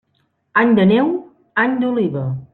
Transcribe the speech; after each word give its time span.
Any 0.61 0.71
de 0.79 0.87
neu, 0.93 1.13
any 1.67 1.77
d'oliva. 1.85 2.27